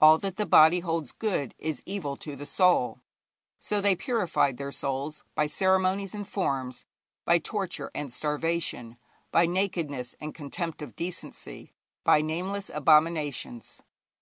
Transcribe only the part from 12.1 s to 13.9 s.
nameless abominations.